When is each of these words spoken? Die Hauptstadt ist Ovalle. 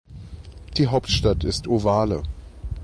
Die 0.77 0.87
Hauptstadt 0.87 1.43
ist 1.43 1.67
Ovalle. 1.67 2.23